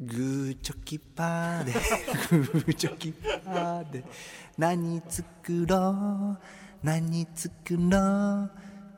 [0.00, 4.04] グーチョキパーでグーチョキパーで
[4.56, 6.38] 何作ろう
[6.82, 8.50] 何作ろう。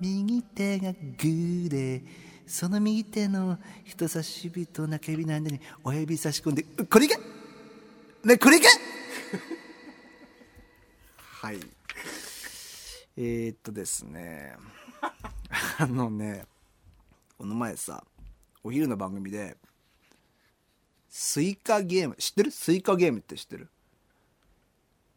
[0.00, 2.02] 右手がグーで
[2.46, 7.16] その右手の人差し指と中指の間に親指差し込んでこれいけ
[8.24, 8.68] ねこれいけ
[11.18, 11.60] はい。
[13.18, 14.56] えー、っとですね。
[15.78, 16.44] あのね
[17.38, 18.02] この前さ
[18.62, 19.56] お昼の番組で
[21.18, 22.50] スイカゲーム知ってる？
[22.50, 23.70] スイカゲームって知ってる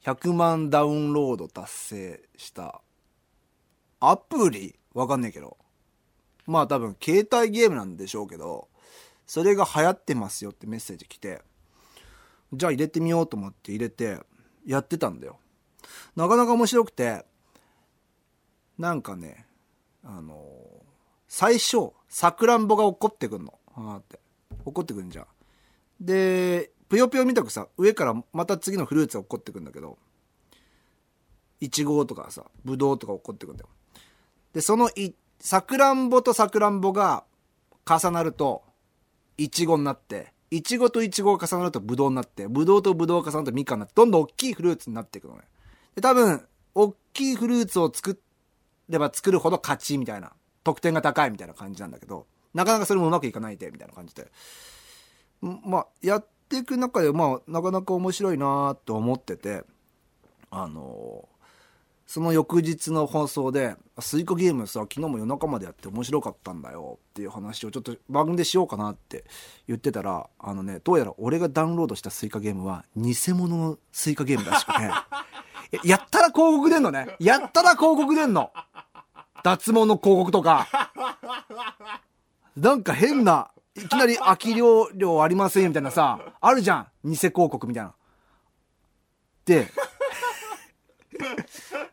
[0.06, 2.80] ？100万ダウンロード達成した。
[4.00, 4.80] アプリ？
[4.94, 5.58] わかんねえけど。
[6.48, 8.70] まあ多分携帯ゲームなんでしょうけど
[9.28, 11.42] それが流行ってますよってメッセージ来て。
[12.54, 14.20] じゃあ入れてみようと思って入れて
[14.66, 15.38] やってたんだよ。
[16.16, 17.26] なかなか面白くて
[18.78, 19.46] なんかね
[20.06, 20.46] あの
[21.28, 23.54] 最初さくらんぼが怒ってくんの。
[23.76, 24.18] あって。
[24.64, 25.26] 怒ってくんじゃん。
[26.00, 29.98] でぷよぷよみたくさ上からまた次のフルーツが怒ってくんだけど
[31.60, 33.70] いちごとかさぶどうとか怒ってくんだよ。
[34.54, 37.24] でそのいさくらんぼとさくらんぼが
[37.86, 38.64] 重なると
[39.38, 45.42] いちごになっていちごといちごが重なるとぶどうになってぶどうとぶどうが重なるとみかんになってどんどん大きいフルーツになっていくのね。
[45.96, 48.20] で多分大きいフルーツを作
[48.88, 50.32] れば作るほど勝ちみたいな
[50.64, 54.32] 得点が高いみたいな感じなんだけどなかなかそれもうまくいかないでみたいな感じで。
[55.42, 59.64] まあやっていく中でまあなかなか面白いなと思ってて
[60.52, 61.28] あの
[62.08, 69.26] その翌日の放送で「スイカゲームさ昨日も夜中までやって面白かったんだよ」っていう話をちょっと番組でしようかなって
[69.68, 74.90] 言ってたらあのねどうやら俺がダウンロードしたスイカゲームは偽物のスイカゲームらしくて
[75.84, 77.16] やったら広告出んのね。
[77.20, 78.52] やったら広告出んの。
[79.44, 80.68] 脱毛の広告とか。
[82.58, 83.52] なんか変な
[83.84, 86.88] いきなり空き量量ありませんよみたいなさあるじゃん。
[87.04, 87.94] 偽広告みたいな。
[89.46, 89.68] で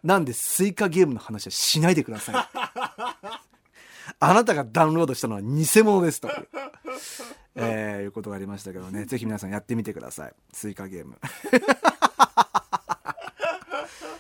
[0.03, 2.34] なんでスイカゲームの話はしないでください。
[4.21, 6.28] あなたがダウンロードしたのは偽物ですと。
[6.28, 6.49] いう、
[7.56, 9.05] えー、いうことがありましたけどね。
[9.05, 10.33] ぜひ皆さんやってみてください。
[10.53, 11.19] スイカゲーム。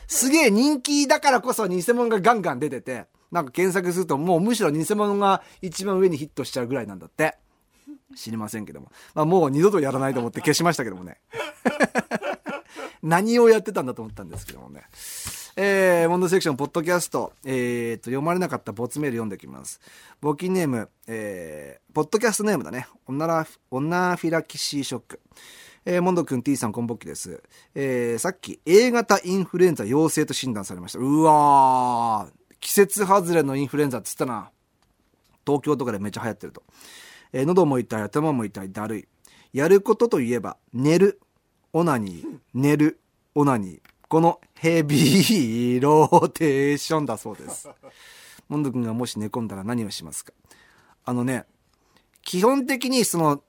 [0.08, 7.36] すげえ人気だからこそ偽物がガンガン出ててなんか検索するともうむしろ偽物が一番上にヒットしちゃうぐらいなんだって。
[8.14, 11.18] 知りませんけども、まあ、もう二度とやらないと思って消しましたけどもね
[13.02, 14.82] 何をやってたんだと思ったんですけどもね
[15.58, 19.80] えー、モンドセクション、ポッドキャスト、えー、と、読まれなかったボツメール読んできます。
[20.22, 22.88] 募金ネーム、えー、ポッドキャストネームだね。
[23.06, 25.20] オナ、オナフィラキシーショック。
[25.86, 27.42] えー、モンド君 T さん、こんぼっきです。
[27.74, 30.98] えー、さっき A 型インフルエンザ陽性と診断されました。
[30.98, 34.50] うわー、季節外れのインフルエンザっつったな。
[35.46, 36.62] 東京とかでめっちゃ流行ってると。
[37.32, 39.08] えー、喉も痛い、頭も痛い、だるい。
[39.52, 41.20] やることといえば、寝る、
[41.72, 43.00] オナニー、寝る、
[43.34, 43.80] オナニー。
[44.08, 47.68] このヘビーローテーションだそうです。
[48.48, 50.32] モンド君がもし寝込んだら何をしますか？
[51.04, 51.44] あのね、
[52.22, 53.42] 基本的にその、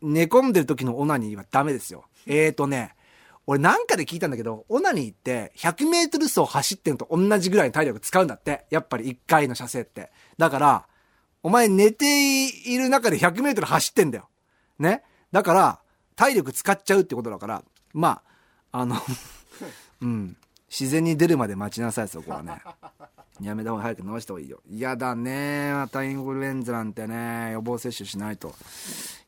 [0.00, 2.04] 寝込んでる時のオナニーはダメですよ。
[2.26, 2.94] えーとね、
[3.46, 8.66] 俺なんかで聞いたんだけど、オナニーって100メートル走走ってんと同じぐらいの体力使うんだって。
[8.70, 10.10] やっぱり1回の射精って。
[10.38, 10.87] だから、
[11.42, 14.28] お前寝ている中で100メートル走ってんだよ。
[14.78, 15.02] ね？
[15.32, 15.80] だから、
[16.16, 17.62] 体力使っちゃうってことだから、
[17.92, 18.22] ま
[18.72, 18.96] あ、あの
[20.02, 20.36] うん。
[20.68, 22.60] 自然に出るまで待ちなさい、そこはね。
[23.40, 24.60] やめた方が早く治した方がいいよ。
[24.68, 25.72] 嫌だね。
[25.72, 28.48] またインフルエンザなんてね、予防接種しないと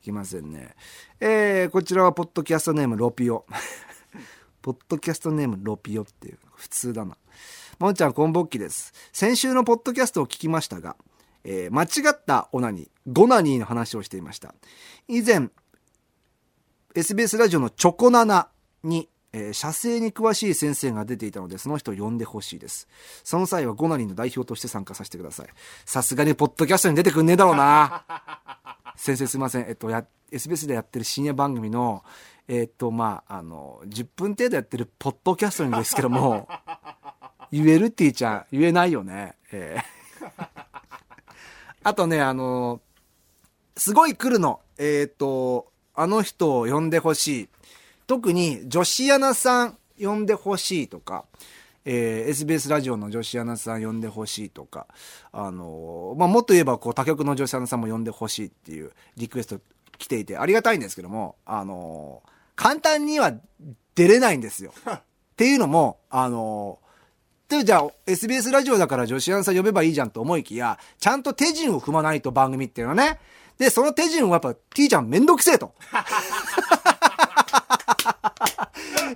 [0.01, 0.75] いけませんね。
[1.19, 3.45] えー、こちらはポッドキャストネームロピオ。
[4.61, 6.37] ポッドキャストネームロピオっていう。
[6.55, 7.17] 普通だな。
[7.79, 8.93] もんちゃん、こんぼっきです。
[9.11, 10.95] 先週のポッドキャストを聞きましたが、
[11.43, 14.53] えー、間違ったオナニー、ゴナニーの話をしていました。
[15.07, 15.49] 以前、
[16.95, 18.49] SBS ラジオのチョコナナ
[18.83, 22.87] にえー、射精に詳しい先生が出ていたので、その人を呼んでほしいです。
[23.23, 25.47] その際はゴナリンの代表として参加させてください。
[25.85, 28.05] さすがにポッドキャストに出てくんねえだろうな。
[28.97, 29.65] 先生すいません。
[29.67, 32.03] えっと、や、SBS でやってる深夜番組の、
[32.47, 36.49] えっと、まあ、あの、10分程度やってるポッドキャストにですけども、
[37.51, 39.35] 言えるって言っちゃ言えないよね。
[39.53, 39.83] えー、
[41.83, 42.81] あとね、あの、
[43.75, 44.59] すごい来るの。
[44.77, 47.49] えっ、と、あの人を呼んでほしい。
[48.07, 51.25] 特に女子アナさん呼んでほしいとか、
[51.85, 54.87] えー、SBS ラジオの女子アナさん呼んでほしいとか、
[55.31, 59.59] あのー、まあ、もっと言えば、こう、他局の女子アナさんも呼んでほしいっていうリクエスト
[59.97, 63.33] 来ていて、ありがたいんですけども、あのー、簡単には
[63.95, 64.73] 出れないんですよ。
[64.85, 65.01] っ
[65.35, 66.79] ていうのも、あの
[67.51, 73.19] で、じゃあ、SBS ラジオだから女子アンサー呼べばいいじゃんと思いきや、ちゃんと手順を踏まないと番組っていうのはね。
[73.57, 75.73] で、その手順はやっぱ、T ちゃんめんどくせえと。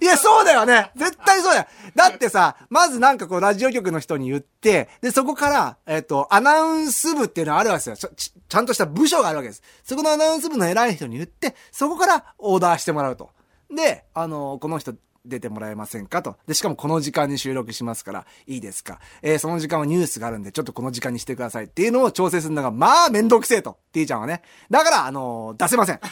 [0.01, 0.91] いや、そうだよね。
[0.97, 1.67] 絶対そうだよ。
[1.95, 8.33] だってさ、まずなんかこう、ラジオ局の人に言って、で、そこから、えっ、ー、と、アナウンス部っていうのはあるわけですよち。
[8.49, 9.63] ちゃんとした部署があるわけです。
[9.85, 13.29] そこのアナウンス部の偉い人に言って、そこからオーダーしてもらうと。
[13.73, 14.93] で、あのー、この人、
[15.25, 16.37] 出てもらえませんかと。
[16.47, 18.99] で、しかもこの時間に収録しますから、いいですか。
[19.21, 23.77] えー、その時間はニュースがあるんで、ちょっとこの時間にしてくださいっていうのを調整するのが、まあ、めんどくせえと。
[23.91, 24.41] T ちゃんはね。
[24.69, 25.99] だから、あのー、出せません。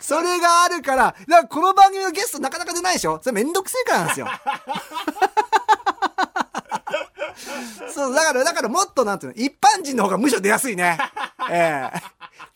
[0.00, 4.26] それがあるから、だからこの番組のゲストなかなか出ないでしょそれめんどくせえからなんですよ。
[7.94, 10.98] そう、だから、だからもっとなんていうの、一般人の方がむしろ出やすいね。
[11.50, 12.02] ええー、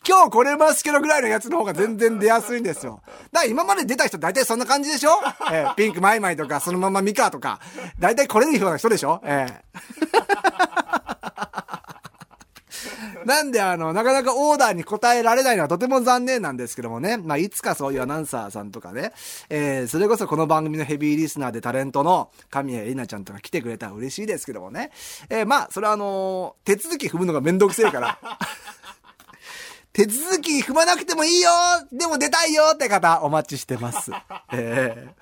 [0.06, 3.00] 今日これますけどぐらいのやつの方が全然出やすいんですよ。
[3.32, 5.10] だから今まで出た人大体そんな感じでしょ？
[5.52, 7.60] えー、ピンクマイマイとか、そのままミカとか、
[7.98, 9.20] 大体これるような人でしょ？
[9.24, 10.84] ええー
[13.24, 17.16] なんであの、なかなかオーダーに応えられないのはとても残念なんですけどもね。
[17.16, 19.12] まあ、いつかそういうアナウンサーさんとかね、
[19.48, 24.90] えー、それこそこの番組のヘビーリスナーでタレントの神谷絵里奈ちゃんとか来てくれたら嬉しいですけどもね。
[25.30, 28.18] えー、まあ、それはあのー、手続き踏むのがめんどくせえから。
[29.94, 31.50] 手続き踏まなくてもいいよ
[31.92, 34.10] でも出たいよって方、お待ちしてます。
[34.52, 35.12] えー、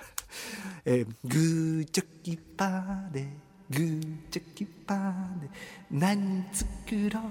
[0.86, 3.28] えー、グーチョキパーで、
[3.68, 5.50] グーチョキパーで、
[5.90, 6.66] 何作
[7.10, 7.22] ろう。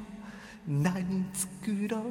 [0.67, 2.03] 何作ろう。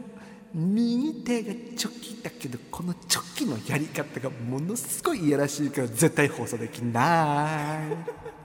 [0.53, 8.40] 右手がチョキだけどこのチョキのやり方がものすごいいやらしいから絶対放送できない。